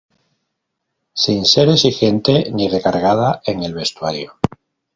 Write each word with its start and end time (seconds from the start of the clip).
Sin 1.23 1.45
ser 1.45 1.69
exigente 1.69 2.49
ni 2.51 2.67
recargada 2.67 3.43
en 3.45 3.61
el 3.61 3.75
vestuario. 3.75 4.39